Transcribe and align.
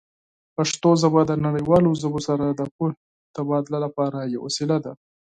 پښتو 0.55 0.89
ژبه 1.01 1.21
د 1.25 1.31
نړیوالو 1.45 1.91
ژبو 2.01 2.19
سره 2.27 2.45
د 2.49 2.61
پوهې 2.75 2.95
تبادله 3.35 3.77
لپاره 3.85 4.19
یوه 4.33 4.43
وسیله 4.47 4.77
ده. 4.83 4.91